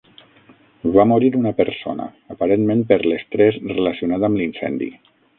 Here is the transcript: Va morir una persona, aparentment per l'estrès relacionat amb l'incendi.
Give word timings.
Va 0.93 1.03
morir 1.09 1.27
una 1.39 1.51
persona, 1.59 2.07
aparentment 2.35 2.81
per 2.91 2.97
l'estrès 3.11 3.59
relacionat 3.73 4.25
amb 4.29 4.41
l'incendi. 4.41 4.89